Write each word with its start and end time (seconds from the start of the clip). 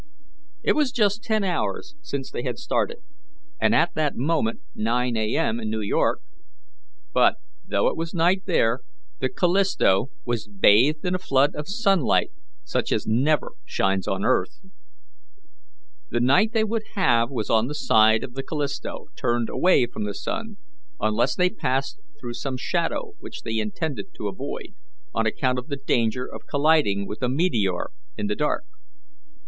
It 0.63 0.73
was 0.73 0.91
just 0.91 1.21
ten 1.21 1.43
hours 1.43 1.93
since 2.01 2.31
they 2.31 2.41
had 2.41 2.57
started, 2.57 3.03
and 3.59 3.75
at 3.75 3.93
that 3.93 4.15
moment 4.15 4.61
9 4.73 5.15
A. 5.15 5.35
M. 5.37 5.59
in 5.59 5.69
New 5.69 5.81
York; 5.81 6.21
but, 7.13 7.35
though 7.63 7.87
it 7.87 7.95
was 7.95 8.11
night 8.11 8.45
there, 8.47 8.79
the 9.19 9.29
Callisto 9.29 10.09
was 10.25 10.47
bathed 10.47 11.05
in 11.05 11.13
a 11.13 11.19
flood 11.19 11.53
of 11.53 11.67
sunlight 11.67 12.31
such 12.63 12.91
as 12.91 13.05
never 13.05 13.51
shines 13.63 14.07
on 14.07 14.25
earth. 14.25 14.59
The 16.09 16.17
only 16.17 16.25
night 16.25 16.53
they 16.53 16.63
would 16.63 16.95
have 16.95 17.29
was 17.29 17.51
on 17.51 17.67
the 17.67 17.75
side 17.75 18.23
of 18.23 18.33
the 18.33 18.41
Callisto 18.41 19.09
turned 19.15 19.49
away 19.49 19.85
from 19.85 20.05
the 20.05 20.15
sun, 20.15 20.57
unless 20.99 21.35
they 21.35 21.51
passed 21.51 21.99
through 22.19 22.33
some 22.33 22.57
shadow, 22.57 23.13
which 23.19 23.43
they 23.43 23.59
intended 23.59 24.15
to 24.15 24.27
avoid 24.29 24.73
on 25.13 25.27
account 25.27 25.59
of 25.59 25.67
the 25.67 25.77
danger 25.77 26.25
of 26.25 26.47
colliding 26.49 27.05
with 27.05 27.21
a 27.21 27.29
meteor 27.29 27.91
in 28.17 28.25
the 28.25 28.35
dark. 28.35 28.63